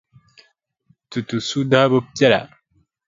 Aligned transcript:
Tutu 1.09 1.37
suhu 1.47 1.63
daa 1.71 1.89
bi 1.91 1.97
piɛla. 2.15 2.39